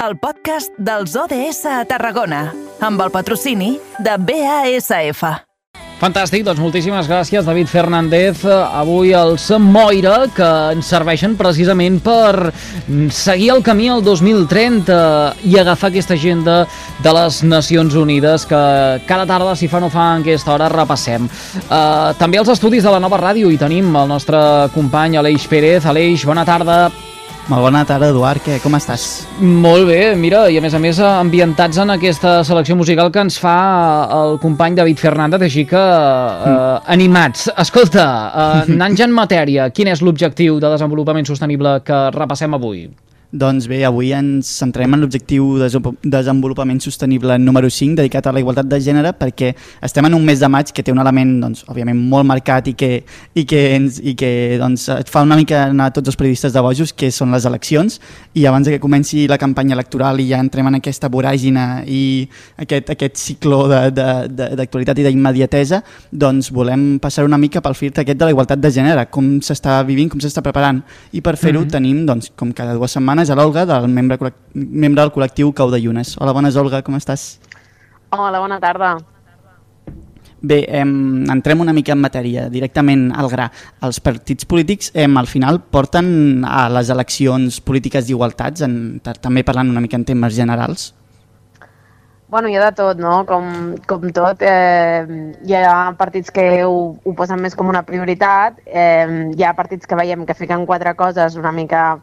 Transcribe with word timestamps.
el 0.00 0.16
podcast 0.16 0.72
dels 0.80 1.12
ODS 1.18 1.66
a 1.68 1.82
Tarragona, 1.84 2.48
amb 2.80 3.02
el 3.04 3.12
patrocini 3.12 3.74
de 4.00 4.16
BASF. 4.16 5.24
Fantàstic, 6.00 6.46
doncs 6.46 6.62
moltíssimes 6.62 7.04
gràcies, 7.04 7.44
David 7.44 7.68
Fernández. 7.68 8.40
Avui 8.48 9.10
els 9.12 9.44
Moira, 9.60 10.22
que 10.32 10.48
ens 10.72 10.88
serveixen 10.88 11.34
precisament 11.36 11.98
per 12.00 12.54
seguir 13.12 13.50
el 13.52 13.60
camí 13.66 13.90
al 13.92 14.00
2030 14.06 14.96
i 15.44 15.58
agafar 15.60 15.90
aquesta 15.90 16.16
agenda 16.16 16.62
de 17.04 17.14
les 17.18 17.42
Nacions 17.44 17.98
Unides 18.00 18.48
que 18.48 18.62
cada 19.04 19.28
tarda, 19.28 19.52
si 19.52 19.68
fa 19.68 19.84
no 19.84 19.92
fa 19.92 20.14
en 20.14 20.24
aquesta 20.24 20.54
hora, 20.56 20.72
repassem. 20.72 21.28
Uh, 21.68 22.16
també 22.16 22.40
als 22.40 22.48
estudis 22.56 22.88
de 22.88 22.96
la 22.96 23.04
nova 23.04 23.20
ràdio 23.20 23.52
hi 23.52 23.60
tenim 23.60 23.92
el 23.92 24.08
nostre 24.08 24.40
company 24.72 25.20
Aleix 25.20 25.44
Pérez. 25.52 25.84
Aleix, 25.84 26.24
bona 26.24 26.48
tarda. 26.48 26.86
Molt 27.48 27.64
bona 27.64 27.80
tarda, 27.88 28.10
Eduard, 28.12 28.42
que, 28.44 28.58
com 28.62 28.76
estàs? 28.76 29.04
Molt 29.40 29.88
bé, 29.88 30.14
mira, 30.18 30.44
i 30.52 30.58
a 30.60 30.62
més 30.62 30.74
a 30.76 30.80
més 30.82 31.00
ambientats 31.02 31.80
en 31.82 31.94
aquesta 31.96 32.36
selecció 32.46 32.76
musical 32.78 33.10
que 33.10 33.24
ens 33.24 33.40
fa 33.42 33.56
el 34.20 34.36
company 34.42 34.76
David 34.78 35.00
Fernández, 35.02 35.46
així 35.48 35.64
que 35.70 35.80
eh, 35.80 36.78
animats. 36.94 37.48
Escolta, 37.58 38.06
eh, 38.30 38.72
anant 38.76 38.98
ja 38.98 39.08
en 39.08 39.16
matèria, 39.16 39.70
quin 39.74 39.90
és 39.90 40.04
l'objectiu 40.04 40.60
de 40.62 40.74
desenvolupament 40.76 41.26
sostenible 41.26 41.80
que 41.86 42.02
repassem 42.14 42.54
avui? 42.58 42.84
Doncs 43.30 43.68
bé, 43.70 43.84
avui 43.86 44.08
ens 44.10 44.48
centrem 44.58 44.90
en 44.96 44.98
l'objectiu 45.04 45.52
de 45.60 45.68
desenvolupament 46.02 46.80
sostenible 46.82 47.36
número 47.38 47.68
5 47.70 47.94
dedicat 47.94 48.26
a 48.26 48.32
la 48.34 48.40
igualtat 48.42 48.66
de 48.66 48.80
gènere 48.82 49.12
perquè 49.14 49.52
estem 49.86 50.08
en 50.08 50.16
un 50.16 50.24
mes 50.26 50.40
de 50.42 50.48
maig 50.50 50.72
que 50.74 50.82
té 50.82 50.90
un 50.90 50.98
element, 50.98 51.36
doncs, 51.44 51.62
òbviament, 51.70 51.94
molt 52.10 52.26
marcat 52.26 52.66
i 52.66 52.74
que, 52.74 52.88
i 53.38 53.44
que, 53.46 53.60
ens, 53.76 54.00
i 54.02 54.16
que 54.18 54.58
doncs, 54.58 54.88
et 54.96 55.12
fa 55.12 55.22
una 55.22 55.38
mica 55.38 55.60
anar 55.68 55.92
a 55.92 55.94
tots 55.94 56.10
els 56.10 56.18
periodistes 56.18 56.56
de 56.56 56.64
bojos, 56.64 56.90
que 56.90 57.12
són 57.14 57.30
les 57.30 57.46
eleccions, 57.46 58.00
i 58.34 58.48
abans 58.50 58.66
de 58.66 58.74
que 58.74 58.82
comenci 58.82 59.28
la 59.30 59.38
campanya 59.38 59.78
electoral 59.78 60.18
i 60.18 60.26
ja 60.32 60.42
entrem 60.42 60.66
en 60.66 60.80
aquesta 60.80 61.06
voràgina 61.06 61.84
i 61.86 62.26
aquest, 62.58 62.90
aquest 62.96 63.22
ciclo 63.22 63.62
d'actualitat 63.70 64.98
i 64.98 65.06
d'immediatesa, 65.06 65.84
doncs 66.10 66.50
volem 66.50 66.98
passar 66.98 67.28
una 67.30 67.38
mica 67.38 67.62
pel 67.62 67.78
fil 67.78 67.94
aquest 67.94 68.18
de 68.18 68.26
la 68.26 68.34
igualtat 68.34 68.58
de 68.58 68.74
gènere, 68.74 69.06
com 69.06 69.36
s'està 69.38 69.78
vivint, 69.86 70.10
com 70.10 70.18
s'està 70.18 70.42
preparant, 70.42 70.82
i 71.14 71.22
per 71.22 71.36
fer-ho 71.36 71.60
mm 71.60 71.66
-hmm. 71.66 71.78
tenim, 71.78 72.04
doncs, 72.06 72.32
com 72.34 72.50
cada 72.52 72.74
dues 72.74 72.90
setmanes, 72.90 73.19
setmanes 73.20 73.30
a 73.30 73.34
l'Olga, 73.36 73.66
del 73.66 73.88
membre, 73.88 74.32
membre 74.54 75.02
del 75.02 75.12
col·lectiu 75.12 75.52
Cau 75.52 75.70
de 75.70 75.80
Llunes. 75.80 76.16
Hola, 76.20 76.32
bones, 76.32 76.56
Olga, 76.56 76.82
com 76.82 76.96
estàs? 76.96 77.38
Hola, 78.10 78.38
bona 78.40 78.58
tarda. 78.60 78.96
Bé, 80.40 80.64
em, 80.72 81.26
entrem 81.28 81.60
una 81.60 81.74
mica 81.76 81.92
en 81.92 82.00
matèria, 82.00 82.48
directament 82.48 83.10
al 83.12 83.28
gra. 83.28 83.50
Els 83.84 84.00
partits 84.00 84.46
polítics 84.48 84.90
em, 84.94 85.18
al 85.20 85.26
final 85.26 85.60
porten 85.60 86.46
a 86.48 86.68
les 86.72 86.88
eleccions 86.88 87.60
polítiques 87.60 88.06
d'igualtats, 88.06 88.64
també 89.20 89.44
parlant 89.44 89.68
una 89.68 89.84
mica 89.84 90.00
en 90.00 90.06
temes 90.08 90.34
generals? 90.34 90.94
Bueno, 92.30 92.48
hi 92.48 92.56
ha 92.56 92.64
de 92.70 92.72
tot, 92.72 92.96
no? 92.96 93.26
Com, 93.26 93.74
com 93.86 94.12
tot, 94.14 94.40
eh, 94.40 95.04
hi 95.44 95.54
ha 95.58 95.92
partits 95.98 96.30
que 96.30 96.62
ho, 96.64 96.94
ho 97.04 97.14
posen 97.18 97.42
més 97.42 97.56
com 97.58 97.68
una 97.68 97.82
prioritat, 97.82 98.62
eh, 98.64 99.32
hi 99.34 99.44
ha 99.44 99.56
partits 99.58 99.84
que 99.84 99.98
veiem 99.98 100.24
que 100.24 100.38
fiquen 100.38 100.64
quatre 100.64 100.94
coses 100.94 101.36
una 101.36 101.52
mica 101.52 101.98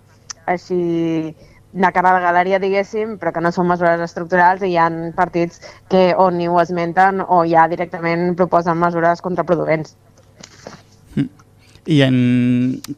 així 0.48 1.36
de 1.78 1.92
cara 1.92 2.10
a 2.10 2.14
la 2.14 2.24
galeria, 2.24 2.60
diguéssim, 2.60 3.18
però 3.22 3.34
que 3.34 3.44
no 3.44 3.52
són 3.54 3.68
mesures 3.70 4.02
estructurals 4.02 4.64
i 4.64 4.74
hi 4.74 4.78
ha 4.82 4.90
partits 5.16 5.62
que 5.92 6.10
o 6.18 6.30
ni 6.32 6.48
ho 6.48 6.60
esmenten 6.62 7.22
o 7.22 7.44
ja 7.46 7.68
directament 7.70 8.32
proposen 8.40 8.80
mesures 8.80 9.22
contraproduents. 9.22 9.94
Mm. 11.16 11.28
I 11.88 12.02
en, 12.04 12.18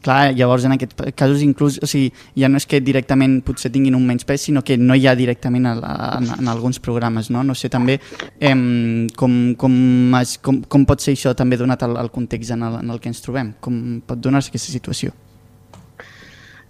clar, 0.02 0.32
llavors 0.34 0.64
en 0.66 0.74
aquests 0.74 1.12
casos 1.18 1.44
inclús, 1.46 1.78
o 1.82 1.86
sigui, 1.90 2.08
ja 2.38 2.48
no 2.50 2.58
és 2.58 2.66
que 2.66 2.80
directament 2.82 3.40
potser 3.46 3.70
tinguin 3.74 3.94
un 3.98 4.06
menys 4.06 4.26
pes, 4.26 4.48
sinó 4.48 4.64
que 4.66 4.78
no 4.78 4.96
hi 4.96 5.06
ha 5.06 5.14
directament 5.18 5.68
en, 5.70 5.82
en, 5.84 6.30
en 6.40 6.50
alguns 6.50 6.80
programes, 6.82 7.30
no? 7.30 7.44
No 7.46 7.54
sé 7.54 7.68
també 7.70 8.00
em, 8.40 9.08
com, 9.16 9.40
com, 9.60 9.74
es, 10.22 10.38
com, 10.42 10.62
com 10.66 10.86
pot 10.88 11.02
ser 11.04 11.18
això 11.18 11.34
també 11.38 11.60
donat 11.60 11.84
el 11.86 12.14
context 12.14 12.56
en 12.56 12.64
el, 12.66 12.80
en 12.80 12.94
el 12.96 13.02
que 13.02 13.12
ens 13.12 13.22
trobem, 13.22 13.52
com 13.60 14.00
pot 14.06 14.22
donar-se 14.22 14.54
aquesta 14.54 14.72
situació? 14.72 15.12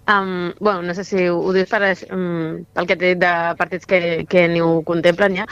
Um, 0.07 0.53
bueno, 0.59 0.81
no 0.81 0.93
sé 0.95 1.03
si 1.03 1.27
ho, 1.29 1.37
ho 1.37 1.51
dius 1.53 1.69
per, 1.69 1.83
um, 2.09 2.63
pel 2.73 2.87
que 2.89 2.95
t'he 2.97 3.11
dit 3.13 3.19
de 3.21 3.33
partits 3.59 3.85
que, 3.85 3.99
que 4.27 4.47
ni 4.49 4.59
ho 4.59 4.81
contemplen 4.83 5.37
ja. 5.37 5.45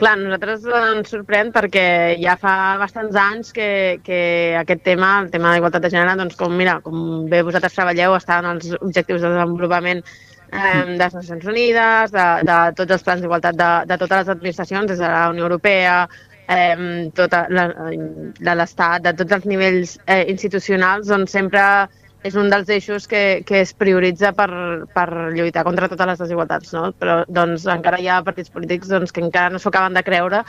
Clar, 0.00 0.16
nosaltres 0.18 0.66
ens 0.66 1.12
sorprèn 1.14 1.52
perquè 1.54 1.84
ja 2.18 2.34
fa 2.40 2.54
bastants 2.82 3.14
anys 3.16 3.54
que, 3.54 3.68
que 4.02 4.18
aquest 4.58 4.82
tema, 4.88 5.12
el 5.22 5.30
tema 5.30 5.54
d'igualtat 5.54 5.86
de 5.86 5.92
gènere, 5.94 6.18
doncs 6.18 6.34
com, 6.40 6.58
mira, 6.58 6.80
com 6.82 7.30
bé 7.30 7.44
vosaltres 7.46 7.78
treballeu, 7.78 8.16
està 8.18 8.40
en 8.42 8.50
els 8.56 8.74
objectius 8.80 9.22
de 9.22 9.30
desenvolupament 9.36 10.02
eh, 10.02 10.82
de 10.82 10.98
les 10.98 11.16
Nacions 11.20 11.48
Unides, 11.54 12.12
de, 12.18 12.26
de 12.50 12.58
tots 12.82 12.98
els 12.98 13.06
plans 13.06 13.22
d'igualtat 13.22 13.62
de, 13.62 13.72
de 13.86 14.02
totes 14.02 14.18
les 14.24 14.34
administracions, 14.34 14.90
des 14.90 14.98
de 14.98 15.14
la 15.14 15.28
Unió 15.30 15.46
Europea, 15.46 15.96
eh, 16.50 17.08
tota 17.14 17.46
la, 17.54 17.70
de 17.86 18.58
l'Estat, 18.58 19.06
de 19.06 19.14
tots 19.22 19.38
els 19.38 19.46
nivells 19.46 19.96
eh, 20.06 20.24
institucionals, 20.26 21.06
doncs 21.06 21.38
sempre 21.38 21.62
és 22.22 22.36
un 22.38 22.50
dels 22.50 22.68
eixos 22.70 23.08
que, 23.10 23.42
que 23.46 23.60
es 23.62 23.72
prioritza 23.74 24.32
per, 24.36 24.48
per 24.94 25.08
lluitar 25.34 25.64
contra 25.66 25.88
totes 25.90 26.08
les 26.12 26.22
desigualtats, 26.22 26.72
no? 26.76 26.88
Però 26.98 27.22
doncs, 27.28 27.66
encara 27.70 28.00
hi 28.00 28.08
ha 28.08 28.22
partits 28.26 28.52
polítics 28.54 28.90
doncs, 28.92 29.12
que 29.12 29.24
encara 29.24 29.50
no 29.50 29.58
s'ho 29.58 29.72
acaben 29.72 29.98
de 29.98 30.04
creure 30.06 30.44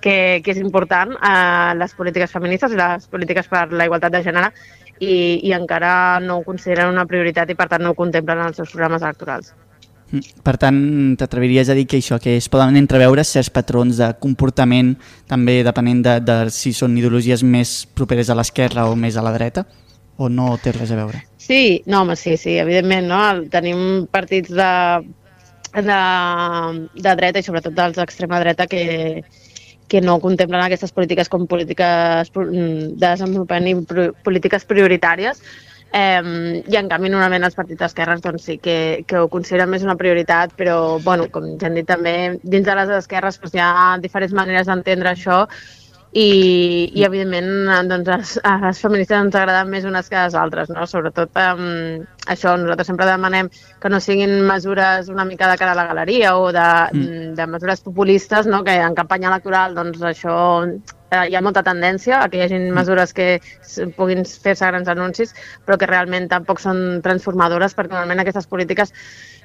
que, 0.00 0.40
que 0.44 0.54
és 0.54 0.60
important 0.60 1.12
eh, 1.16 1.72
les 1.76 1.94
polítiques 1.94 2.32
feministes 2.32 2.72
i 2.72 2.80
les 2.80 3.08
polítiques 3.12 3.48
per 3.52 3.68
la 3.72 3.86
igualtat 3.88 4.16
de 4.16 4.22
gènere 4.24 4.52
i, 5.00 5.40
i 5.44 5.52
encara 5.56 6.20
no 6.24 6.40
ho 6.40 6.46
consideren 6.46 6.92
una 6.92 7.06
prioritat 7.08 7.52
i 7.52 7.58
per 7.58 7.68
tant 7.68 7.84
no 7.84 7.92
ho 7.92 7.98
contemplen 7.98 8.40
en 8.40 8.50
els 8.50 8.60
seus 8.60 8.72
programes 8.72 9.04
electorals. 9.04 9.52
Mm, 10.10 10.40
per 10.42 10.56
tant, 10.58 10.80
t'atreviries 11.20 11.68
a 11.70 11.76
dir 11.76 11.86
que 11.86 12.00
això, 12.00 12.18
que 12.22 12.38
es 12.40 12.48
poden 12.50 12.80
entreveure 12.80 13.24
certs 13.28 13.52
patrons 13.54 14.00
de 14.00 14.10
comportament, 14.24 14.96
també 15.30 15.60
depenent 15.66 16.02
de, 16.06 16.16
de 16.24 16.40
si 16.54 16.72
són 16.76 16.96
ideologies 16.98 17.44
més 17.44 17.84
properes 17.94 18.32
a 18.32 18.38
l'esquerra 18.40 18.88
o 18.90 18.96
més 18.96 19.20
a 19.20 19.24
la 19.26 19.36
dreta? 19.36 19.68
O 20.20 20.28
no 20.28 20.52
té 20.60 20.74
res 20.76 20.92
a 20.92 20.98
veure? 20.98 21.22
Sí, 21.40 21.82
no, 21.86 22.02
home, 22.04 22.16
sí, 22.20 22.36
sí, 22.36 22.58
evidentment, 22.60 23.08
no? 23.10 23.20
Tenim 23.52 24.06
partits 24.12 24.52
de, 24.52 24.72
de, 25.74 26.00
de 27.06 27.14
dreta 27.22 27.40
i 27.40 27.46
sobretot 27.46 27.74
dels 27.76 27.96
d'extrema 27.96 28.42
dreta 28.44 28.68
que, 28.70 29.24
que 29.88 30.04
no 30.04 30.20
contemplen 30.22 30.62
aquestes 30.62 30.92
polítiques 30.92 31.32
com 31.32 31.48
polítiques 31.50 32.30
de 32.36 32.94
desenvolupament 33.00 33.72
i 33.72 33.76
polítiques 34.28 34.68
prioritàries, 34.68 35.42
Eh, 35.92 36.62
I 36.70 36.76
en 36.78 36.86
canvi, 36.86 37.08
normalment 37.10 37.42
els 37.48 37.56
partits 37.58 37.80
d'esquerres 37.82 38.20
doncs, 38.22 38.44
sí 38.46 38.58
que, 38.62 39.02
que 39.10 39.18
ho 39.18 39.26
consideren 39.30 39.72
més 39.72 39.82
una 39.82 39.96
prioritat, 39.98 40.52
però 40.58 41.00
bueno, 41.02 41.26
com 41.34 41.48
ja 41.58 41.66
hem 41.66 41.80
dit 41.80 41.88
també, 41.88 42.12
dins 42.44 42.66
de 42.68 42.76
les 42.78 42.92
esquerres 43.00 43.40
doncs, 43.40 43.56
hi 43.56 43.62
ha 43.64 43.98
diferents 44.02 44.36
maneres 44.36 44.70
d'entendre 44.70 45.10
això 45.10 45.40
i, 46.12 46.90
i 46.94 47.04
evidentment 47.06 47.68
doncs, 47.88 48.08
les, 48.08 48.32
a 48.42 48.56
les 48.64 48.80
feministes 48.82 49.16
ens 49.16 49.36
agraden 49.38 49.70
més 49.70 49.86
unes 49.86 50.08
que 50.10 50.18
les 50.18 50.34
altres, 50.34 50.70
no? 50.74 50.86
sobretot 50.90 51.38
um, 51.38 52.02
això, 52.26 52.56
nosaltres 52.58 52.90
sempre 52.90 53.06
demanem 53.06 53.50
que 53.52 53.92
no 53.92 54.00
siguin 54.02 54.40
mesures 54.48 55.10
una 55.12 55.24
mica 55.28 55.50
de 55.50 55.58
cara 55.60 55.76
a 55.76 55.78
la 55.78 55.86
galeria 55.92 56.36
o 56.36 56.50
de, 56.52 56.70
mm. 56.92 57.34
de 57.38 57.46
mesures 57.54 57.84
populistes, 57.86 58.50
no? 58.50 58.64
que 58.66 58.74
en 58.74 58.98
campanya 58.98 59.30
electoral 59.30 59.78
doncs, 59.78 60.02
això 60.02 60.34
eh, 61.10 61.26
hi 61.30 61.36
ha 61.36 61.42
molta 61.44 61.62
tendència 61.66 62.20
a 62.20 62.28
que 62.28 62.38
hi 62.38 62.44
hagi 62.46 62.58
mm. 62.58 62.76
mesures 62.76 63.14
que 63.16 63.28
puguin 63.98 64.24
fer-se 64.24 64.70
grans 64.70 64.90
anuncis, 64.92 65.34
però 65.66 65.78
que 65.80 65.88
realment 65.90 66.30
tampoc 66.30 66.62
són 66.62 67.00
transformadores, 67.04 67.74
perquè 67.76 67.94
normalment 67.94 68.24
aquestes 68.24 68.48
polítiques 68.50 68.94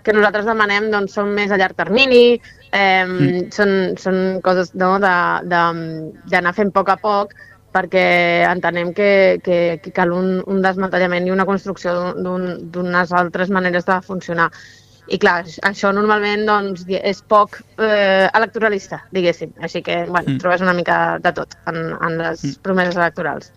que 0.05 0.13
nosaltres 0.13 0.45
demanem 0.45 0.91
doncs, 0.93 1.15
són 1.17 1.33
més 1.33 1.51
a 1.51 1.57
llarg 1.57 1.77
termini, 1.79 2.37
eh, 2.71 3.03
mm. 3.05 3.49
són, 3.55 3.75
són 4.01 4.21
coses 4.45 4.73
no, 4.77 4.95
d'anar 5.01 6.55
fent 6.55 6.73
a 6.73 6.77
poc 6.79 6.93
a 6.93 6.99
poc 7.01 7.35
perquè 7.75 8.45
entenem 8.47 8.93
que, 8.95 9.09
que, 9.43 9.57
que 9.83 9.91
cal 9.91 10.13
un, 10.15 10.37
un 10.47 10.61
desmantellament 10.63 11.27
i 11.27 11.33
una 11.33 11.47
construcció 11.49 12.13
d'unes 12.15 13.11
altres 13.11 13.51
maneres 13.51 13.87
de 13.89 13.97
funcionar. 14.05 14.47
I 15.07 15.19
clar, 15.21 15.43
això 15.67 15.91
normalment 15.93 16.47
doncs, 16.47 16.85
és 16.89 17.19
poc 17.29 17.59
eh, 17.77 18.25
electoralista, 18.33 19.03
diguéssim. 19.13 19.51
Així 19.61 19.83
que, 19.85 20.03
bueno, 20.07 20.33
mm. 20.33 20.39
trobes 20.41 20.63
una 20.65 20.73
mica 20.73 21.19
de 21.21 21.33
tot 21.37 21.53
en, 21.69 21.77
en 21.93 22.17
les 22.21 22.41
mm. 22.41 22.63
promeses 22.65 22.97
electorals. 22.97 23.51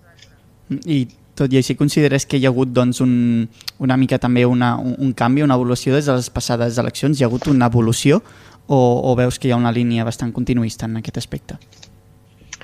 I 0.84 1.06
tot 1.38 1.54
i 1.54 1.60
així 1.60 1.76
consideres 1.78 2.26
que 2.26 2.36
hi 2.36 2.44
ha 2.44 2.52
hagut 2.52 2.72
doncs, 2.74 3.00
un, 3.04 3.46
una 3.80 3.96
mica 3.96 4.18
també 4.20 4.44
una, 4.44 4.74
un, 4.82 4.96
un 4.98 5.14
canvi, 5.16 5.44
una 5.46 5.56
evolució 5.56 5.94
des 5.96 6.10
de 6.10 6.18
les 6.18 6.28
passades 6.34 6.78
eleccions? 6.82 7.18
Hi 7.18 7.24
ha 7.24 7.30
hagut 7.30 7.48
una 7.48 7.70
evolució 7.72 8.20
o, 8.66 8.78
o 8.78 9.14
veus 9.16 9.38
que 9.38 9.48
hi 9.48 9.54
ha 9.54 9.60
una 9.60 9.72
línia 9.72 10.04
bastant 10.04 10.34
continuista 10.36 10.90
en 10.90 10.98
aquest 11.00 11.22
aspecte? 11.22 11.56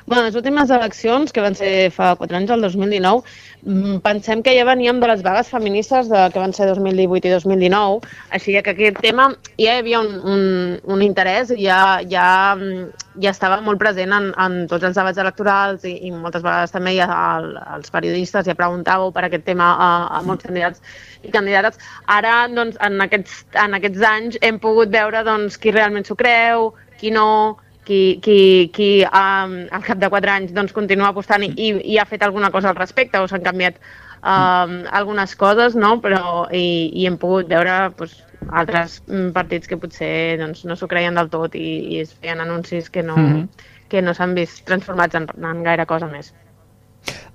Bueno, 0.07 0.25
les 0.25 0.35
últimes 0.35 0.69
eleccions, 0.69 1.33
que 1.33 1.41
van 1.41 1.55
ser 1.57 1.91
fa 1.91 2.11
4 2.21 2.37
anys, 2.37 2.51
el 2.53 2.61
2019, 2.61 3.23
mm, 3.63 4.03
pensem 4.05 4.43
que 4.45 4.53
ja 4.53 4.67
veníem 4.69 5.01
de 5.01 5.09
les 5.09 5.23
vagues 5.25 5.49
feministes 5.49 6.11
de, 6.11 6.27
que 6.31 6.43
van 6.43 6.53
ser 6.53 6.67
2018 6.69 7.31
i 7.31 7.33
2019, 7.33 8.11
així 8.29 8.53
que 8.61 8.75
aquest 8.75 9.01
tema 9.01 9.31
ja 9.57 9.79
hi 9.79 9.79
havia 9.79 10.03
un, 10.05 10.21
un, 10.29 10.45
un 10.85 11.07
interès, 11.07 11.55
ja, 11.57 12.03
ja, 12.05 12.27
mm, 12.53 13.09
ja 13.25 13.33
estava 13.33 13.63
molt 13.65 13.81
present 13.81 14.13
en, 14.13 14.29
en 14.37 14.61
tots 14.69 14.85
els 14.85 15.01
debats 15.01 15.25
electorals 15.25 15.89
i, 15.89 15.97
i 16.05 16.13
moltes 16.13 16.45
vegades 16.45 16.77
també 16.77 16.99
ja 16.99 17.09
el, 17.39 17.55
els 17.79 17.89
periodistes 17.97 18.45
ja 18.45 18.61
preguntàveu 18.61 19.09
per 19.09 19.25
aquest 19.25 19.49
tema 19.49 19.73
a, 19.73 19.91
a 20.19 20.23
molts 20.29 20.45
candidats 20.45 20.85
i 21.25 21.33
candidates. 21.33 21.81
Ara, 22.05 22.43
doncs, 22.53 22.77
en 22.85 23.01
aquests, 23.01 23.47
en 23.57 23.81
aquests 23.81 24.05
anys 24.13 24.41
hem 24.43 24.61
pogut 24.61 24.93
veure 24.93 25.25
doncs, 25.25 25.57
qui 25.57 25.73
realment 25.73 26.05
s'ho 26.05 26.21
creu, 26.21 26.75
qui 27.01 27.09
no, 27.11 27.57
qui, 27.85 28.19
qui, 28.25 28.71
qui 28.75 28.89
um, 29.05 29.57
al 29.71 29.85
cap 29.85 30.01
de 30.01 30.11
quatre 30.13 30.33
anys 30.33 30.55
doncs, 30.57 30.73
continua 30.77 31.13
apostant 31.13 31.45
i, 31.45 31.71
i 31.85 31.99
ha 31.99 32.09
fet 32.09 32.25
alguna 32.25 32.51
cosa 32.55 32.73
al 32.73 32.79
respecte 32.81 33.21
o 33.21 33.29
s'han 33.31 33.45
canviat 33.45 33.81
um, 34.25 34.79
algunes 34.91 35.37
coses, 35.37 35.77
no? 35.77 35.99
però 36.05 36.47
i, 36.53 36.91
i 36.93 37.07
hem 37.09 37.19
pogut 37.21 37.51
veure 37.53 37.77
doncs, 37.99 38.17
altres 38.53 38.99
mm, 39.09 39.33
partits 39.37 39.69
que 39.71 39.79
potser 39.81 40.39
doncs, 40.41 40.65
no 40.69 40.77
s'ho 40.77 40.89
creien 40.91 41.17
del 41.17 41.31
tot 41.33 41.55
i, 41.57 41.69
i 41.95 42.01
es 42.05 42.15
feien 42.21 42.43
anuncis 42.45 42.91
que 42.91 43.03
no, 43.03 43.17
mm 43.17 43.33
-hmm. 43.33 43.69
que 43.89 44.03
no 44.03 44.15
s'han 44.15 44.35
vist 44.35 44.65
transformats 44.67 45.15
en, 45.15 45.29
en 45.43 45.63
gaire 45.63 45.87
cosa 45.87 46.07
més. 46.07 46.35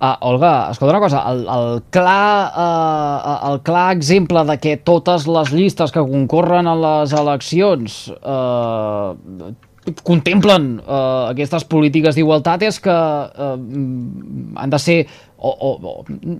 Uh, 0.00 0.16
Olga, 0.20 0.70
escolta 0.70 0.96
una 0.96 1.00
cosa, 1.00 1.22
el, 1.30 1.46
el, 1.46 1.82
clar, 1.90 2.52
uh, 2.56 3.50
el 3.52 3.60
clar 3.60 3.92
exemple 3.92 4.44
de 4.44 4.56
que 4.58 4.76
totes 4.76 5.26
les 5.28 5.52
llistes 5.52 5.92
que 5.92 6.00
concorren 6.00 6.66
a 6.66 6.74
les 6.74 7.12
eleccions 7.12 8.08
uh, 8.08 9.14
contemplen 10.04 10.74
eh, 10.80 11.30
aquestes 11.30 11.64
polítiques 11.64 12.16
d'igualtat 12.16 12.66
és 12.68 12.80
que 12.84 12.94
eh, 12.94 13.54
han 14.60 14.74
de 14.74 14.80
ser 14.80 14.98
o, 15.36 15.50
o, 15.50 15.70
o, 15.80 15.94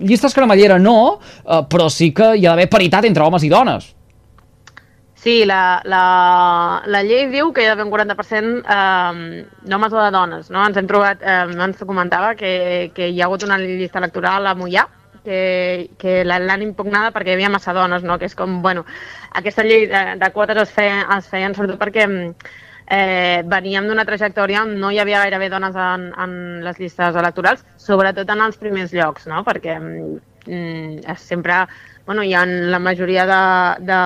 llistes 0.05 0.37
cremallera 0.37 0.79
no, 0.79 1.21
eh, 1.45 1.63
però 1.71 1.89
sí 1.91 2.13
que 2.13 2.35
hi 2.37 2.45
ha 2.45 2.53
d'haver 2.53 2.69
paritat 2.73 3.09
entre 3.09 3.25
homes 3.25 3.47
i 3.47 3.53
dones. 3.53 3.95
Sí, 5.21 5.45
la, 5.45 5.83
la, 5.85 6.83
la 6.89 7.03
llei 7.05 7.27
diu 7.29 7.51
que 7.53 7.61
hi 7.61 7.67
ha 7.69 7.75
d'haver 7.75 7.85
un 7.85 7.93
40% 7.93 8.63
eh, 8.77 9.43
d'homes 9.69 9.93
o 9.93 9.99
de 10.01 10.13
dones. 10.15 10.49
No? 10.53 10.63
Ens 10.65 10.79
hem 10.81 10.89
trobat, 10.89 11.21
eh, 11.21 11.43
ens 11.67 11.83
comentava 11.85 12.33
que, 12.39 12.53
que 12.97 13.11
hi 13.11 13.21
ha 13.21 13.29
hagut 13.29 13.45
una 13.45 13.59
llista 13.61 14.01
electoral 14.01 14.49
a 14.49 14.55
Mollà, 14.57 14.87
que, 15.25 15.91
que 16.01 16.23
l'han 16.25 16.65
impugnada 16.65 17.13
perquè 17.13 17.35
hi 17.35 17.37
havia 17.37 17.53
massa 17.53 17.77
dones, 17.77 18.05
no? 18.07 18.17
que 18.19 18.31
és 18.31 18.37
com, 18.37 18.63
bueno, 18.65 18.87
aquesta 19.37 19.65
llei 19.67 19.85
de, 19.91 20.03
de 20.23 20.33
quotes 20.33 20.63
es 20.65 20.73
feien, 20.73 21.05
es 21.19 21.29
feien 21.29 21.57
sobretot 21.57 21.81
perquè 21.83 22.09
eh, 22.91 23.43
veníem 23.47 23.87
d'una 23.87 24.05
trajectòria 24.05 24.65
on 24.67 24.75
no 24.83 24.91
hi 24.91 24.99
havia 24.99 25.23
gairebé 25.23 25.49
dones 25.53 25.77
en, 25.79 26.11
en 26.19 26.33
les 26.65 26.81
llistes 26.83 27.17
electorals, 27.17 27.63
sobretot 27.79 28.29
en 28.35 28.43
els 28.47 28.59
primers 28.61 28.93
llocs, 28.97 29.29
no? 29.31 29.45
perquè 29.47 29.79
mm, 29.79 31.15
sempre 31.17 31.63
bueno, 32.07 32.25
hi 32.27 32.35
ha 32.35 32.45
la 32.45 32.81
majoria 32.83 33.27
de, 33.31 33.43
de 33.87 33.99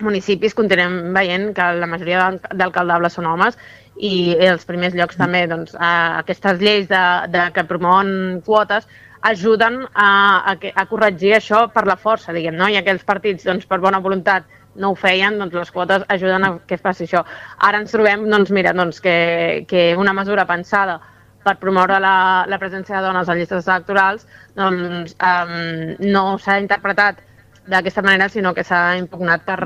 municipis 0.00 0.54
continuem 0.56 1.12
veient 1.16 1.50
que 1.56 1.72
la 1.80 1.88
majoria 1.88 2.30
d'alcaldables 2.52 3.16
són 3.16 3.28
homes 3.28 3.58
i 3.96 4.36
els 4.44 4.64
primers 4.68 4.94
llocs 4.96 5.16
també, 5.16 5.46
doncs, 5.48 5.74
a 5.76 6.20
aquestes 6.20 6.60
lleis 6.60 6.88
de, 6.88 7.02
de 7.32 7.46
que 7.52 7.64
promouen 7.68 8.40
quotes 8.44 8.88
ajuden 9.26 9.80
a, 9.92 10.08
a, 10.52 10.54
a 10.54 10.84
corregir 10.88 11.32
això 11.36 11.66
per 11.72 11.86
la 11.88 11.96
força, 11.96 12.34
diguem, 12.36 12.54
no? 12.56 12.68
I 12.68 12.76
aquells 12.78 13.04
partits, 13.08 13.46
doncs, 13.48 13.64
per 13.66 13.80
bona 13.82 14.00
voluntat, 14.04 14.44
no 14.78 14.92
ho 14.92 14.96
feien, 14.98 15.38
doncs 15.40 15.54
les 15.56 15.72
quotes 15.74 16.04
ajuden 16.12 16.44
a 16.46 16.52
que 16.66 16.78
faci 16.78 17.06
això. 17.06 17.24
Ara 17.68 17.82
ens 17.82 17.94
trobem, 17.94 18.26
doncs 18.30 18.52
mira, 18.54 18.72
doncs 18.76 19.00
que, 19.00 19.64
que 19.68 19.92
una 19.96 20.14
mesura 20.16 20.46
pensada 20.46 21.00
per 21.46 21.56
promoure 21.62 22.00
la, 22.02 22.16
la 22.50 22.58
presència 22.58 22.98
de 22.98 23.06
dones 23.06 23.28
a 23.30 23.36
llistes 23.38 23.68
electorals 23.68 24.26
doncs, 24.58 25.14
um, 25.22 25.94
no 26.02 26.24
s'ha 26.42 26.58
interpretat 26.58 27.22
d'aquesta 27.70 28.02
manera, 28.02 28.28
sinó 28.30 28.52
que 28.54 28.64
s'ha 28.66 28.96
impugnat 28.98 29.44
per, 29.46 29.60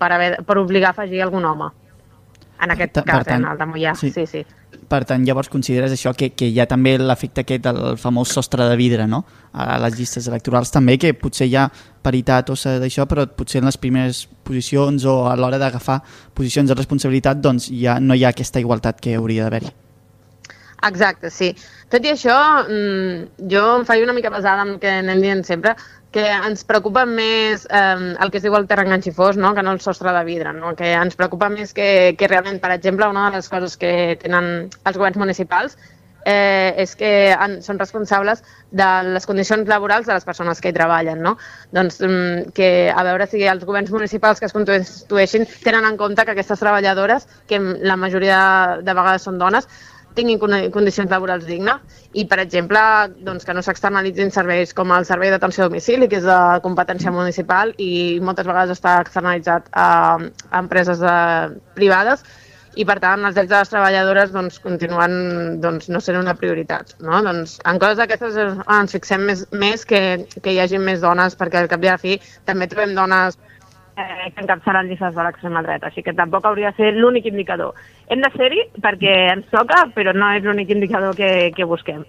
per, 0.00 0.10
haver, 0.12 0.30
per 0.44 0.58
obligar 0.60 0.92
a 0.92 0.96
afegir 0.96 1.22
algun 1.24 1.44
home. 1.48 1.70
En 2.62 2.70
aquest 2.70 2.92
per, 2.94 3.04
cas, 3.04 3.16
per 3.16 3.26
tant, 3.28 3.42
en 3.42 3.50
el 3.50 3.58
de 3.58 3.66
Mollà. 3.66 3.94
Sí. 3.98 4.10
sí, 4.14 4.26
sí. 4.30 4.44
Per 4.88 5.00
tant, 5.08 5.22
llavors 5.26 5.50
consideres 5.50 5.92
això 5.94 6.12
que, 6.16 6.30
que 6.34 6.48
hi 6.50 6.58
ha 6.60 6.66
també 6.70 6.96
l'efecte 6.98 7.44
aquest 7.44 7.66
del 7.66 7.98
famós 8.00 8.32
sostre 8.34 8.66
de 8.70 8.76
vidre, 8.78 9.06
no? 9.10 9.22
A 9.52 9.78
les 9.82 9.98
llistes 9.98 10.28
electorals 10.30 10.72
també, 10.74 10.96
que 10.98 11.14
potser 11.18 11.48
hi 11.50 11.56
ha 11.58 11.68
paritat 12.04 12.50
o 12.50 12.58
d'això, 12.82 13.06
però 13.10 13.26
potser 13.26 13.62
en 13.62 13.70
les 13.70 13.78
primeres 13.80 14.24
posicions 14.44 15.06
o 15.06 15.24
a 15.30 15.36
l'hora 15.38 15.60
d'agafar 15.62 16.00
posicions 16.34 16.68
de 16.70 16.76
responsabilitat 16.78 17.40
doncs 17.40 17.70
ja 17.70 17.98
no 18.00 18.14
hi 18.14 18.24
ha 18.24 18.34
aquesta 18.34 18.62
igualtat 18.62 19.00
que 19.00 19.16
hauria 19.16 19.46
d'haver-hi. 19.46 19.83
Exacte, 20.84 21.30
sí. 21.30 21.50
Tot 21.92 22.04
i 22.04 22.10
això, 22.12 22.36
mm, 22.68 23.48
jo 23.52 23.64
em 23.78 23.84
faig 23.88 24.02
una 24.04 24.12
mica 24.16 24.32
pesada 24.34 24.64
amb 24.66 24.80
que 24.82 24.90
anem 25.00 25.22
dient 25.22 25.44
sempre, 25.48 25.74
que 26.14 26.24
ens 26.30 26.62
preocupa 26.68 27.04
més 27.08 27.64
eh, 27.70 28.14
el 28.22 28.30
que 28.30 28.38
es 28.38 28.44
diu 28.44 28.54
el 28.54 28.68
terra 28.70 28.84
enganxifós, 28.86 29.38
no? 29.40 29.54
que 29.54 29.64
no 29.66 29.72
el 29.72 29.80
sostre 29.80 30.12
de 30.14 30.22
vidre, 30.28 30.52
no? 30.52 30.74
que 30.78 30.92
ens 30.92 31.16
preocupa 31.16 31.48
més 31.50 31.72
que, 31.74 31.88
que 32.18 32.28
realment, 32.30 32.60
per 32.62 32.70
exemple, 32.76 33.08
una 33.10 33.30
de 33.30 33.40
les 33.40 33.50
coses 33.50 33.76
que 33.80 33.90
tenen 34.22 34.68
els 34.84 34.96
governs 35.00 35.18
municipals 35.18 35.78
eh, 36.24 36.74
és 36.84 36.94
que 36.96 37.10
han, 37.32 37.58
són 37.62 37.78
responsables 37.78 38.42
de 38.70 38.90
les 39.10 39.26
condicions 39.26 39.68
laborals 39.68 40.06
de 40.06 40.14
les 40.16 40.24
persones 40.24 40.60
que 40.60 40.70
hi 40.70 40.76
treballen. 40.76 41.20
No? 41.22 41.36
Doncs 41.74 42.00
mm, 42.04 42.52
que 42.56 42.70
a 42.90 43.04
veure 43.06 43.26
si 43.30 43.44
els 43.50 43.64
governs 43.66 43.92
municipals 43.94 44.40
que 44.40 44.48
es 44.48 44.56
constitueixin 44.56 45.48
tenen 45.64 45.88
en 45.88 45.98
compte 46.00 46.24
que 46.24 46.36
aquestes 46.36 46.62
treballadores, 46.62 47.28
que 47.50 47.60
la 47.60 47.98
majoria 48.00 48.38
de 48.82 48.94
vegades 48.94 49.26
són 49.26 49.38
dones, 49.42 49.68
tinguin 50.14 50.38
condicions 50.72 51.10
laborals 51.10 51.46
dignes 51.48 51.82
i, 52.12 52.24
per 52.30 52.38
exemple, 52.42 52.80
doncs, 53.26 53.44
que 53.44 53.54
no 53.56 53.62
s'externalitzin 53.64 54.32
serveis 54.34 54.74
com 54.76 54.92
el 54.94 55.06
servei 55.08 55.32
d'atenció 55.34 55.64
a 55.64 55.68
domicili, 55.68 56.08
que 56.08 56.20
és 56.22 56.28
de 56.28 56.38
competència 56.64 57.12
municipal 57.14 57.74
i 57.82 58.20
moltes 58.22 58.46
vegades 58.46 58.78
està 58.78 59.00
externalitzat 59.02 59.68
a, 59.72 59.90
empreses 60.62 61.02
de, 61.02 61.14
eh, 61.14 61.74
privades 61.74 62.24
i, 62.74 62.84
per 62.86 62.98
tant, 63.02 63.22
els 63.26 63.36
drets 63.36 63.50
de 63.50 63.58
les 63.60 63.70
treballadores 63.70 64.32
doncs, 64.34 64.58
continuen 64.62 65.60
doncs, 65.62 65.88
no 65.92 66.00
sent 66.02 66.18
una 66.18 66.34
prioritat. 66.38 66.96
No? 67.06 67.20
Doncs, 67.22 67.58
en 67.70 67.78
coses 67.82 68.00
d'aquestes 68.00 68.38
ens 68.40 68.96
fixem 68.96 69.26
més, 69.28 69.44
més 69.54 69.84
que, 69.86 70.00
que 70.42 70.54
hi 70.54 70.60
hagi 70.62 70.80
més 70.82 71.02
dones, 71.04 71.38
perquè 71.38 71.62
al 71.62 71.70
cap 71.70 71.84
i 71.84 71.90
a 71.90 71.94
la 71.94 72.02
fi 72.02 72.18
també 72.48 72.70
trobem 72.70 72.96
dones 72.98 73.38
eh, 73.96 74.30
que 74.34 74.42
encapçalen 74.42 74.88
llistes 74.88 75.14
de 75.14 75.22
l'extrema 75.26 75.62
dreta, 75.62 75.90
així 75.90 76.02
que 76.02 76.16
tampoc 76.16 76.46
hauria 76.46 76.72
de 76.72 76.76
ser 76.82 76.92
l'únic 76.96 77.26
indicador. 77.30 77.74
Hem 78.08 78.24
de 78.24 78.30
ser-hi 78.36 78.66
perquè 78.82 79.14
ens 79.36 79.48
toca, 79.52 79.86
però 79.94 80.14
no 80.16 80.32
és 80.34 80.44
l'únic 80.44 80.70
indicador 80.74 81.16
que, 81.18 81.30
que 81.56 81.68
busquem. 81.68 82.04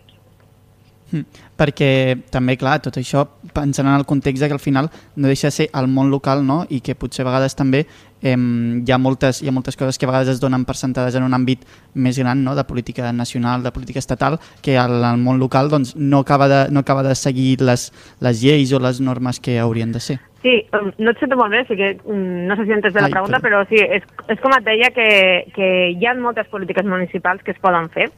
Hm, 1.12 1.22
perquè 1.54 1.90
també, 2.34 2.56
clar, 2.57 2.80
tot 2.81 2.96
això 2.98 3.28
pensant 3.54 3.86
en 3.86 3.94
el 3.94 4.07
context 4.10 4.42
que 4.42 4.56
al 4.56 4.60
final 4.60 4.90
no 5.16 5.30
deixa 5.30 5.52
de 5.52 5.54
ser 5.54 5.68
el 5.78 5.88
món 5.88 6.10
local 6.10 6.42
no? 6.46 6.63
i 6.69 6.80
que 6.81 6.96
potser 6.98 7.22
a 7.22 7.28
vegades 7.30 7.54
també 7.56 7.84
eh, 8.25 8.34
hi, 8.34 8.92
ha 8.92 8.98
moltes, 8.98 9.44
hi 9.44 9.50
ha 9.50 9.54
moltes 9.54 9.78
coses 9.78 10.00
que 10.00 10.07
a 10.07 10.10
vegades 10.10 10.34
es 10.34 10.42
donen 10.42 10.66
per 10.66 10.75
sentades 10.80 11.16
en 11.16 11.28
un 11.28 11.38
àmbit 11.38 11.62
més 11.94 12.18
gran 12.18 12.42
no? 12.44 12.56
de 12.57 12.63
política 12.66 13.12
nacional, 13.13 13.62
de 13.62 13.72
política 13.72 14.02
estatal, 14.02 14.40
que 14.66 14.80
al, 14.81 14.98
al 15.04 15.22
món 15.22 15.38
local 15.40 15.69
doncs, 15.69 15.94
no, 15.96 16.24
acaba 16.25 16.48
de, 16.50 16.62
no 16.72 16.81
acaba 16.81 17.04
de 17.06 17.13
seguir 17.16 17.62
les, 17.62 17.92
les 18.19 18.42
lleis 18.42 18.74
o 18.74 18.81
les 18.81 19.00
normes 19.00 19.40
que 19.40 19.60
haurien 19.60 19.94
de 19.94 20.02
ser. 20.02 20.19
Sí, 20.42 20.57
no 21.02 21.10
et 21.10 21.22
sento 21.22 21.38
molt 21.38 21.54
bé, 21.54 21.63
sí 21.69 21.78
que 21.78 21.96
mm, 22.02 22.48
no 22.50 22.57
sé 22.57 22.66
si 22.66 22.74
entes 22.74 22.94
bé 22.94 23.02
la 23.02 23.13
pregunta, 23.13 23.40
però, 23.42 23.62
però 23.62 23.69
sí, 23.69 23.78
és, 23.81 24.04
és 24.30 24.42
com 24.42 24.54
et 24.57 24.66
deia 24.66 24.90
que, 24.94 25.07
que 25.54 25.69
hi 25.94 26.06
ha 26.06 26.18
moltes 26.18 26.50
polítiques 26.50 26.85
municipals 26.85 27.45
que 27.45 27.54
es 27.54 27.62
poden 27.62 27.90
fer, 27.94 28.09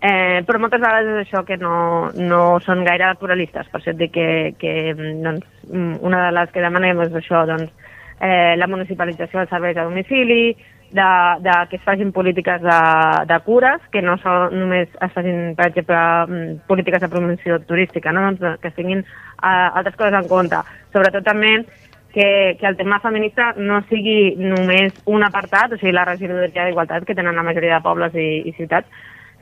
eh, 0.00 0.42
però 0.46 0.60
moltes 0.60 0.80
vegades 0.82 1.10
és 1.12 1.26
això 1.26 1.42
que 1.48 1.58
no, 1.60 2.12
no 2.16 2.60
són 2.64 2.84
gaire 2.86 3.08
electoralistes, 3.08 3.68
per 3.72 3.80
això 3.80 3.92
et 3.94 4.00
dic 4.00 4.14
que, 4.14 4.28
que 4.60 4.72
mm, 4.94 5.18
doncs, 5.24 5.50
mm, 5.72 5.98
una 6.06 6.24
de 6.26 6.32
les 6.38 6.54
que 6.54 6.64
demanem 6.64 7.04
és 7.06 7.20
això, 7.20 7.44
doncs, 7.48 7.92
eh, 8.20 8.54
la 8.56 8.70
municipalització 8.70 9.42
dels 9.42 9.52
serveis 9.52 9.76
a 9.76 9.84
domicili, 9.88 10.56
de, 10.86 11.06
de 11.42 11.54
que 11.68 11.76
es 11.76 11.82
facin 11.82 12.12
polítiques 12.14 12.62
de, 12.62 12.80
de 13.26 13.38
cures, 13.42 13.82
que 13.90 14.00
no 14.06 14.14
són, 14.22 14.54
només 14.54 14.88
es 15.02 15.12
facin, 15.12 15.56
per 15.58 15.72
exemple, 15.72 16.60
polítiques 16.68 17.02
de 17.02 17.10
promoció 17.10 17.58
turística, 17.66 18.12
no? 18.14 18.28
doncs, 18.30 18.60
que 18.62 18.70
es 18.70 18.76
tinguin 18.78 19.02
eh, 19.02 19.68
altres 19.74 19.98
coses 19.98 20.14
en 20.14 20.30
compte 20.30 20.62
sobretot 20.96 21.26
també 21.26 21.58
que, 22.14 22.56
que 22.58 22.66
el 22.66 22.76
tema 22.78 22.98
feminista 23.00 23.50
no 23.58 23.82
sigui 23.90 24.36
només 24.40 24.94
un 25.04 25.24
apartat, 25.26 25.74
o 25.74 25.80
sigui, 25.80 25.92
la 25.92 26.06
regidoria 26.08 26.64
d'igualtat 26.64 27.04
que 27.04 27.16
tenen 27.18 27.36
la 27.36 27.44
majoria 27.44 27.76
de 27.76 27.84
pobles 27.84 28.16
i, 28.16 28.28
i 28.48 28.54
ciutats, 28.56 28.88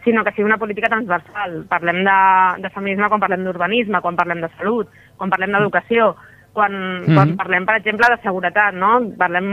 sinó 0.04 0.24
que 0.24 0.32
sigui 0.32 0.46
una 0.46 0.58
política 0.58 0.88
transversal. 0.92 1.64
Parlem 1.68 2.04
de, 2.04 2.18
de 2.62 2.70
feminisme 2.70 3.08
quan 3.08 3.22
parlem 3.22 3.44
d'urbanisme, 3.44 4.00
quan 4.04 4.16
parlem 4.16 4.44
de 4.44 4.50
salut, 4.58 4.92
quan 5.16 5.32
parlem 5.32 5.56
d'educació, 5.56 6.14
quan, 6.52 6.72
mm 6.72 7.04
-hmm. 7.04 7.14
quan 7.14 7.36
parlem, 7.36 7.66
per 7.66 7.76
exemple, 7.76 8.06
de 8.10 8.22
seguretat, 8.22 8.74
no? 8.74 9.00
Parlem, 9.18 9.48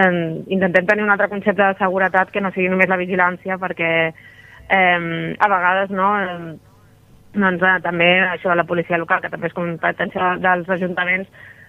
eh, 0.00 0.44
intentem 0.48 0.86
tenir 0.86 1.04
un 1.04 1.10
altre 1.10 1.28
concepte 1.28 1.62
de 1.62 1.74
seguretat 1.78 2.30
que 2.30 2.40
no 2.40 2.50
sigui 2.50 2.68
només 2.68 2.88
la 2.88 2.96
vigilància, 2.96 3.58
perquè 3.58 4.14
eh, 4.68 5.36
a 5.38 5.48
vegades, 5.48 5.90
no?, 5.90 6.08
eh, 6.20 6.56
doncs, 7.34 7.62
eh, 7.62 7.80
també 7.82 8.20
això 8.22 8.48
de 8.48 8.56
la 8.56 8.64
policia 8.64 8.98
local, 8.98 9.20
que 9.20 9.30
també 9.30 9.46
és 9.48 9.52
competència 9.52 10.36
dels 10.38 10.68
ajuntaments, 10.68 11.28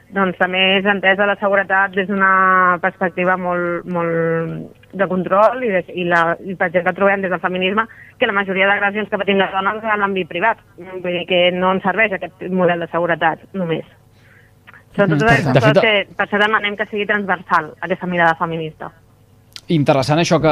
doncs 0.10 0.38
també 0.38 0.80
és 0.80 0.86
entesa 0.86 1.26
la 1.26 1.36
seguretat 1.36 1.92
des 1.92 2.08
d'una 2.08 2.80
perspectiva 2.82 3.38
molt, 3.38 3.86
molt 3.86 4.79
de 4.94 5.08
control 5.08 5.64
i, 5.64 5.70
de, 5.70 5.84
i, 5.94 6.04
la, 6.10 6.36
i 6.46 6.56
per 6.56 6.68
exemple 6.68 6.94
trobem 6.98 7.22
des 7.22 7.30
del 7.32 7.40
feminisme 7.44 7.86
que 8.18 8.28
la 8.28 8.34
majoria 8.34 8.68
d'agressions 8.68 9.10
que 9.10 9.18
patim 9.22 9.38
les 9.38 9.52
dones 9.52 9.84
en 9.84 10.00
l'àmbit 10.02 10.28
privat. 10.28 10.58
Vull 10.78 11.14
dir 11.20 11.26
que 11.30 11.52
no 11.52 11.74
ens 11.76 11.84
serveix 11.84 12.14
aquest 12.18 12.42
model 12.50 12.80
de 12.86 12.88
seguretat 12.92 13.40
només. 13.54 13.86
Sobretot 14.96 15.22
Mm, 15.22 15.28
per 15.28 15.44
tant. 15.44 15.54
De 15.54 15.62
fet- 15.62 15.82
que, 15.84 16.16
per 16.18 16.26
això 16.26 16.40
demanem 16.42 16.76
que 16.76 16.86
sigui 16.90 17.06
transversal 17.06 17.74
aquesta 17.82 18.08
mirada 18.08 18.36
feminista. 18.36 18.92
Interessant 19.70 20.18
això 20.18 20.40
que, 20.42 20.52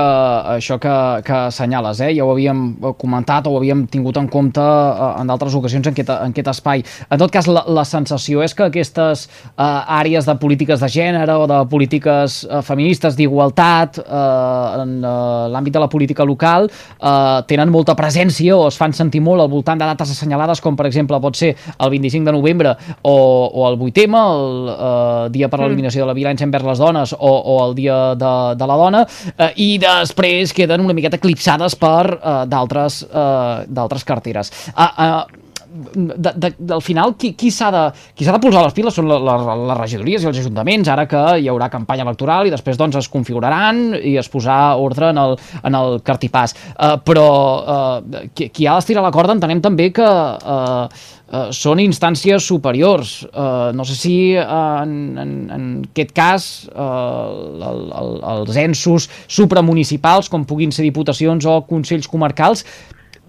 això 0.53 0.75
que, 0.77 0.93
que 1.25 1.33
assenyales, 1.47 2.03
eh? 2.05 2.11
ja 2.13 2.21
ho 2.21 2.29
havíem 2.35 2.59
comentat 3.01 3.47
o 3.49 3.55
ho 3.55 3.57
havíem 3.57 3.87
tingut 3.89 4.19
en 4.21 4.27
compte 4.29 4.61
eh, 4.61 5.07
en 5.17 5.31
d'altres 5.31 5.55
ocasions 5.57 5.87
en 5.89 5.95
aquest, 5.95 6.11
en 6.13 6.35
aquest 6.35 6.51
espai. 6.51 6.83
En 7.09 7.17
tot 7.17 7.33
cas, 7.33 7.47
la, 7.49 7.63
la 7.65 7.81
sensació 7.87 8.43
és 8.45 8.53
que 8.53 8.67
aquestes 8.67 9.23
eh, 9.25 9.63
àrees 9.97 10.27
de 10.29 10.35
polítiques 10.37 10.83
de 10.85 10.89
gènere 10.93 11.33
o 11.33 11.47
de 11.49 11.57
polítiques 11.71 12.43
eh, 12.45 12.61
feministes 12.67 13.17
d'igualtat 13.17 13.97
eh, 14.03 14.83
en 14.83 14.93
eh, 15.01 15.47
l'àmbit 15.55 15.73
de 15.73 15.81
la 15.81 15.89
política 15.89 16.21
local 16.21 16.69
eh, 16.69 17.41
tenen 17.49 17.73
molta 17.73 17.97
presència 17.97 18.53
o 18.53 18.69
es 18.69 18.77
fan 18.77 18.93
sentir 18.93 19.23
molt 19.25 19.41
al 19.41 19.49
voltant 19.49 19.81
de 19.81 19.89
dates 19.95 20.13
assenyalades 20.13 20.61
com 20.61 20.77
per 20.77 20.85
exemple 20.91 21.17
pot 21.25 21.41
ser 21.41 21.55
el 21.55 21.95
25 21.95 22.29
de 22.29 22.37
novembre 22.37 22.75
o, 23.01 23.17
o 23.49 23.65
el 23.71 23.81
8M, 23.81 24.21
el 24.21 24.71
eh, 24.77 25.33
Dia 25.33 25.49
per 25.49 25.63
l'Eliminació 25.63 26.05
de 26.05 26.11
la 26.13 26.17
Violència 26.21 26.45
envers 26.45 26.69
les 26.69 26.85
Dones 26.85 27.17
o, 27.17 27.33
o 27.33 27.59
el 27.65 27.77
Dia 27.81 27.99
de, 28.13 28.33
de 28.61 28.69
la 28.69 28.77
Dona 28.85 29.06
eh, 29.35 29.51
i 29.63 29.69
després 29.81 30.53
queden 30.55 30.85
una 30.85 30.95
miqueta 30.97 31.19
eclipsades 31.19 31.77
per 31.79 32.03
eh, 32.17 32.37
d'altres 32.49 33.01
eh, 33.07 34.03
carteres. 34.07 34.53
Ah, 34.75 34.91
eh, 35.07 35.43
de, 35.77 36.31
de, 36.35 36.51
del 36.57 36.81
final, 36.81 37.15
qui, 37.19 37.33
qui 37.37 37.51
s'ha 37.53 37.69
de, 37.73 37.83
qui 38.15 38.25
s'ha 38.25 38.35
de 38.35 38.41
posar 38.43 38.63
les 38.65 38.75
piles 38.75 38.95
són 38.97 39.09
la, 39.09 39.17
la, 39.21 39.55
les 39.71 39.79
regidories 39.79 40.23
i 40.23 40.29
els 40.31 40.39
ajuntaments, 40.41 40.89
ara 40.91 41.07
que 41.09 41.23
hi 41.41 41.49
haurà 41.51 41.69
campanya 41.73 42.05
electoral 42.07 42.47
i 42.47 42.53
després 42.53 42.79
doncs 42.79 42.97
es 43.01 43.09
configuraran 43.13 43.97
i 43.97 44.17
es 44.19 44.29
posarà 44.31 44.77
ordre 44.81 45.11
en 45.13 45.21
el, 45.21 45.37
en 45.63 45.77
el 45.77 45.99
cartipàs. 46.07 46.55
Uh, 46.73 46.95
però 47.05 47.27
uh, 47.59 48.25
qui, 48.33 48.49
qui 48.53 48.67
ha 48.67 48.77
d'estirar 48.77 49.05
la 49.05 49.13
corda 49.15 49.35
entenem 49.37 49.61
també 49.63 49.89
que 49.95 50.07
uh, 50.07 50.87
uh, 50.87 51.47
són 51.55 51.81
instàncies 51.83 52.49
superiors. 52.49 53.21
Uh, 53.29 53.71
no 53.77 53.85
sé 53.87 53.97
si 53.99 54.17
uh, 54.35 54.81
en, 54.83 54.97
en, 55.21 55.33
en 55.53 55.71
aquest 55.91 56.13
cas 56.17 56.51
uh, 56.73 57.63
el, 57.71 57.87
el, 58.01 58.13
els 58.33 58.61
ensos 58.65 59.09
supramunicipals, 59.27 60.31
com 60.33 60.45
puguin 60.47 60.73
ser 60.73 60.87
diputacions 60.87 61.47
o 61.47 61.61
consells 61.69 62.09
comarcals, 62.11 62.65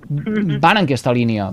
van 0.08 0.78
en 0.78 0.86
aquesta 0.86 1.12
línia. 1.12 1.52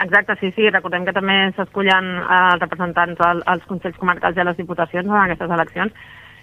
Exacte, 0.00 0.36
sí, 0.40 0.50
sí. 0.56 0.68
Recordem 0.70 1.04
que 1.06 1.14
també 1.16 1.36
s'escullen 1.56 2.10
eh, 2.18 2.40
els 2.54 2.62
representants 2.64 3.20
al, 3.22 3.42
als 3.50 3.66
Consells 3.70 3.98
Comarcals 4.00 4.36
i 4.36 4.42
a 4.42 4.48
les 4.48 4.58
Diputacions 4.58 5.06
en 5.06 5.20
aquestes 5.20 5.54
eleccions 5.56 5.92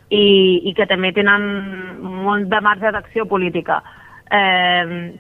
i, 0.10 0.24
i 0.70 0.74
que 0.78 0.88
també 0.88 1.12
tenen 1.16 1.44
molt 2.26 2.48
de 2.52 2.62
marge 2.64 2.92
d'acció 2.96 3.28
política. 3.28 3.82
Eh, 4.32 5.12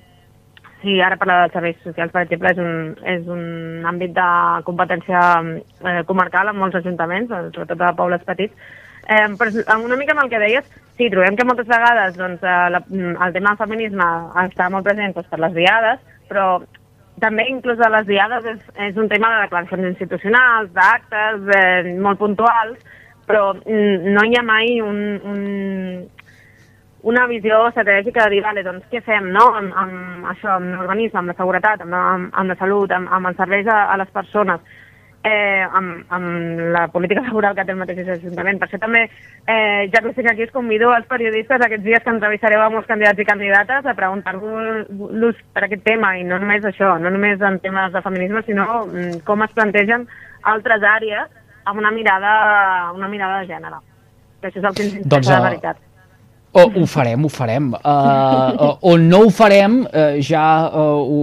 sí, 0.81 0.99
ara 0.99 1.19
parlar 1.19 1.41
dels 1.43 1.57
serveis 1.57 1.81
socials, 1.83 2.13
per 2.15 2.23
exemple, 2.25 2.51
és 2.51 2.61
un, 2.63 2.71
és 3.15 3.27
un 3.29 3.89
àmbit 3.91 4.15
de 4.15 4.29
competència 4.67 5.25
eh, 5.41 6.01
comarcal 6.09 6.49
en 6.51 6.57
molts 6.59 6.79
ajuntaments, 6.79 7.35
sobretot 7.51 7.83
a 7.83 7.93
pobles 7.99 8.23
petits, 8.27 8.55
Eh, 9.09 9.27
però 9.37 9.79
una 9.81 9.97
mica 9.97 10.13
amb 10.13 10.23
el 10.23 10.29
que 10.29 10.39
deies, 10.39 10.67
sí, 10.97 11.09
trobem 11.09 11.35
que 11.35 11.45
moltes 11.47 11.67
vegades 11.67 12.17
doncs, 12.19 12.43
eh, 12.45 12.67
la, 12.75 12.83
el 13.25 13.33
tema 13.33 13.53
del 13.53 13.61
feminisme 13.63 14.07
està 14.43 14.69
molt 14.69 14.85
present 14.85 15.15
doncs, 15.15 15.29
per 15.31 15.39
les 15.41 15.55
diades, 15.57 16.03
però 16.29 16.45
també 17.21 17.45
inclús 17.49 17.79
a 17.79 17.89
les 17.93 18.07
diades 18.09 18.47
és, 18.49 18.63
és 18.89 18.97
un 18.97 19.09
tema 19.11 19.29
de 19.33 19.43
declaracions 19.45 19.91
institucionals, 19.93 20.71
d'actes, 20.73 21.45
eh, 21.55 21.93
molt 22.01 22.19
puntuals, 22.21 22.81
però 23.29 23.53
mm, 23.53 24.11
no 24.15 24.25
hi 24.25 24.35
ha 24.37 24.43
mai 24.43 24.81
un, 24.81 24.99
un, 25.31 25.41
una 27.13 27.25
visió 27.29 27.61
estratègica 27.69 28.25
de 28.25 28.35
dir, 28.35 28.43
vale, 28.45 28.65
doncs 28.65 28.85
què 28.91 29.03
fem, 29.05 29.29
no?, 29.33 29.47
amb, 29.57 29.73
amb 29.83 30.31
això, 30.33 30.57
amb 30.57 30.75
l'organisme, 30.75 31.21
amb 31.21 31.33
la 31.33 31.37
seguretat, 31.37 31.85
amb, 31.85 31.97
amb, 31.97 32.31
amb 32.41 32.53
la 32.53 32.57
salut, 32.59 32.93
amb, 32.97 33.09
amb 33.13 33.31
els 33.31 33.39
serveis 33.41 33.69
a, 33.69 33.83
a 33.93 33.99
les 34.01 34.11
persones, 34.13 34.79
eh, 35.23 35.65
amb, 35.71 36.05
amb 36.09 36.61
la 36.73 36.87
política 36.93 37.21
laboral 37.21 37.55
que 37.55 37.65
té 37.65 37.73
el 37.73 37.79
mateix 37.81 38.07
Ajuntament. 38.15 38.59
Per 38.59 38.67
això 38.67 38.79
també, 38.81 39.03
eh, 39.45 39.89
ja 39.93 40.01
que 40.01 40.09
estic 40.09 40.29
aquí, 40.31 40.43
us 40.43 40.55
convido 40.55 40.91
als 40.91 41.07
periodistes 41.07 41.61
aquests 41.61 41.85
dies 41.85 42.03
que 42.03 42.09
entrevistareu 42.09 42.61
a 42.61 42.69
molts 42.69 42.87
candidats 42.87 43.19
i 43.19 43.27
candidates 43.27 43.85
a 43.85 43.93
preguntar-vos 43.93 45.43
per 45.53 45.63
aquest 45.65 45.83
tema, 45.83 46.15
i 46.17 46.23
no 46.23 46.39
només 46.39 46.65
això, 46.65 46.97
no 46.99 47.13
només 47.13 47.41
en 47.41 47.59
temes 47.59 47.93
de 47.93 48.01
feminisme, 48.01 48.43
sinó 48.47 48.85
mm, 48.85 49.21
com 49.27 49.43
es 49.43 49.53
plantegen 49.53 50.07
altres 50.43 50.81
àrees 50.81 51.29
amb 51.65 51.79
una 51.79 51.91
mirada, 51.91 52.91
una 52.95 53.07
mirada 53.07 53.41
de 53.41 53.53
gènere. 53.53 53.81
Que 54.41 54.49
això 54.49 54.59
és 54.59 54.65
el 54.65 54.75
que 54.75 54.83
ens 54.87 54.99
interessa 55.03 55.15
Doncs, 55.15 55.27
de 55.29 55.37
eh, 55.37 55.49
veritat. 55.49 55.90
O, 56.53 56.65
ho 56.67 56.85
farem, 56.85 57.23
ho 57.23 57.29
farem. 57.31 57.69
Uh, 57.79 58.75
on 58.83 59.05
no 59.07 59.21
ho 59.23 59.29
farem, 59.31 59.85
uh, 59.87 60.17
ja 60.19 60.67
uh, 60.67 60.99
ho, 60.99 61.19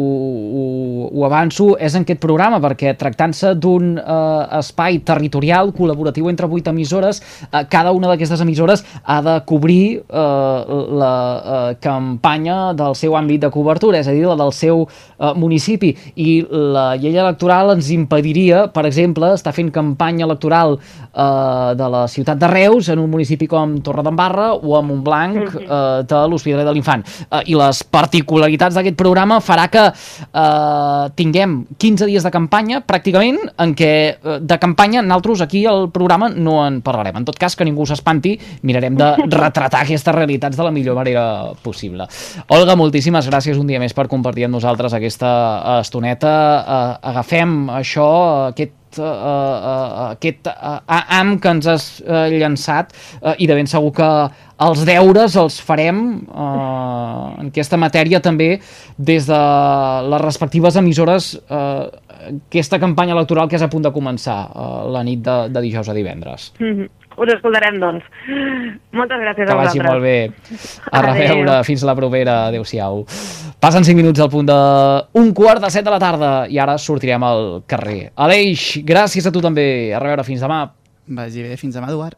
ho, 0.57 1.09
ho 1.13 1.25
avanço, 1.27 1.75
és 1.77 1.93
en 1.99 2.07
aquest 2.07 2.23
programa, 2.23 2.63
perquè 2.65 2.95
tractant-se 2.97 3.51
d'un 3.61 3.99
uh, 4.01 4.47
espai 4.57 5.03
territorial 5.05 5.75
col·laboratiu 5.77 6.31
entre 6.33 6.49
vuit 6.49 6.71
emissores, 6.73 7.21
uh, 7.51 7.61
cada 7.69 7.93
una 7.93 8.09
d'aquestes 8.09 8.41
emissores 8.41 8.87
ha 9.05 9.19
de 9.27 9.35
cobrir 9.45 9.99
uh, 10.01 10.79
la 10.97 11.13
uh, 11.13 11.61
campanya 11.85 12.73
del 12.79 12.97
seu 12.97 13.13
àmbit 13.21 13.45
de 13.45 13.53
cobertura, 13.53 14.01
és 14.01 14.09
a 14.09 14.17
dir, 14.17 14.25
la 14.31 14.39
del 14.41 14.55
seu 14.57 14.87
uh, 14.87 15.35
municipi. 15.37 15.93
I 16.17 16.39
la 16.49 16.95
llei 16.97 17.21
electoral 17.21 17.75
ens 17.77 17.93
impediria, 17.93 18.65
per 18.73 18.87
exemple, 18.89 19.35
estar 19.37 19.53
fent 19.53 19.69
campanya 19.77 20.25
electoral 20.25 20.79
de 21.13 21.87
la 21.91 22.07
ciutat 22.09 22.39
de 22.39 22.49
Reus 22.51 22.89
en 22.93 23.01
un 23.03 23.11
municipi 23.11 23.47
com 23.51 23.79
Torredembarra 23.85 24.53
o 24.55 24.77
a 24.77 24.83
Montblanc 24.83 25.57
eh, 25.59 26.03
de 26.09 26.21
l'Hospitalet 26.31 26.67
de 26.67 26.75
l'Infant. 26.75 27.05
Eh, 27.29 27.43
I 27.53 27.57
les 27.59 27.83
particularitats 27.85 28.77
d'aquest 28.79 28.99
programa 28.99 29.41
farà 29.45 29.69
que 29.73 29.85
eh, 29.89 31.05
tinguem 31.19 31.61
15 31.79 32.09
dies 32.11 32.27
de 32.27 32.33
campanya, 32.35 32.81
pràcticament, 32.87 33.41
en 33.59 33.75
què 33.79 33.93
eh, 34.15 34.39
de 34.41 34.61
campanya 34.61 35.03
nosaltres 35.03 35.45
aquí 35.47 35.65
al 35.67 35.89
programa 35.95 36.31
no 36.33 36.61
en 36.67 36.81
parlarem. 36.85 37.21
En 37.21 37.29
tot 37.29 37.39
cas, 37.39 37.57
que 37.57 37.67
ningú 37.67 37.87
s'espanti, 37.89 38.37
mirarem 38.63 38.99
de 38.99 39.13
retratar 39.39 39.85
aquestes 39.85 40.15
realitats 40.15 40.59
de 40.59 40.67
la 40.67 40.75
millor 40.75 40.99
manera 40.99 41.53
possible. 41.63 42.09
Olga, 42.55 42.77
moltíssimes 42.79 43.29
gràcies 43.31 43.59
un 43.59 43.69
dia 43.69 43.81
més 43.83 43.97
per 43.97 44.09
compartir 44.11 44.49
amb 44.49 44.59
nosaltres 44.59 44.97
aquesta 44.97 45.31
eh, 45.59 45.79
estoneta. 45.83 46.35
Eh, 46.59 46.91
agafem 47.13 47.59
això, 47.79 48.09
aquest 48.53 48.77
uh, 48.97 49.05
uh, 49.05 50.09
aquest 50.15 50.49
uh, 50.49 50.81
am 50.89 51.37
que 51.43 51.53
ens 51.53 51.69
has 51.69 51.87
uh, 52.01 52.27
llançat 52.33 52.95
uh, 53.21 53.35
i 53.37 53.47
de 53.51 53.57
ben 53.59 53.69
segur 53.69 53.93
que 53.99 54.11
els 54.65 54.85
deures 54.89 55.37
els 55.39 55.61
farem 55.63 56.01
uh, 56.27 57.37
en 57.39 57.53
aquesta 57.53 57.79
matèria 57.79 58.23
també 58.25 58.55
des 58.97 59.29
de 59.29 59.43
les 60.09 60.25
respectives 60.25 60.79
emissores 60.81 61.35
uh, 61.51 61.87
aquesta 62.29 62.81
campanya 62.83 63.15
electoral 63.15 63.49
que 63.49 63.59
és 63.59 63.65
a 63.65 63.71
punt 63.71 63.85
de 63.85 63.93
començar 63.95 64.39
uh, 64.49 64.87
la 64.91 65.05
nit 65.07 65.23
de, 65.25 65.37
de 65.53 65.65
dijous 65.69 65.89
a 65.89 65.97
divendres. 65.97 66.53
Mhm. 66.59 66.89
Us 67.19 67.33
escoltarem, 67.35 67.81
doncs. 67.83 68.05
Moltes 68.95 69.19
gràcies 69.19 69.47
Que 69.47 69.53
a 69.53 69.57
vagi 69.59 69.79
vosaltres. 69.79 69.91
molt 69.91 70.03
bé. 70.03 70.31
A 70.93 71.03
reveure. 71.03 71.57
Fins 71.65 71.83
la 71.83 71.95
propera. 71.99 72.47
Adéu-siau. 72.47 73.05
Passen 73.59 73.85
5 73.85 73.97
minuts 73.99 74.21
al 74.21 74.31
punt 74.31 74.47
de 74.47 74.59
un 75.19 75.33
quart 75.35 75.61
de 75.61 75.71
set 75.71 75.85
de 75.85 75.91
la 75.91 75.99
tarda 75.99 76.47
i 76.49 76.59
ara 76.63 76.79
sortirem 76.79 77.23
al 77.27 77.63
carrer. 77.67 78.13
Aleix, 78.15 78.79
gràcies 78.87 79.27
a 79.27 79.33
tu 79.35 79.41
també. 79.43 79.93
A 79.93 79.99
reveure. 79.99 80.23
Fins 80.25 80.41
demà. 80.41 80.63
Vagi 81.09 81.43
bé, 81.43 81.57
fins 81.57 81.75
demà, 81.75 81.89
Eduard. 81.89 82.15